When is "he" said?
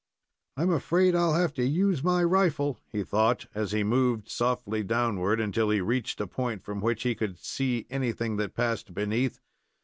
2.91-3.03, 3.71-3.83, 5.69-5.79, 7.03-7.13